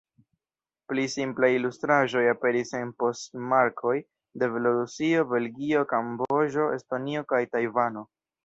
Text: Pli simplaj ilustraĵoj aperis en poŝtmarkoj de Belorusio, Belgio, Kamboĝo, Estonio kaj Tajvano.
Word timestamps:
Pli 0.91 1.03
simplaj 1.15 1.49
ilustraĵoj 1.57 2.23
aperis 2.31 2.73
en 2.79 2.95
poŝtmarkoj 3.03 3.95
de 4.45 4.49
Belorusio, 4.57 5.29
Belgio, 5.35 5.85
Kamboĝo, 5.95 6.67
Estonio 6.79 7.27
kaj 7.35 7.45
Tajvano. 7.55 8.09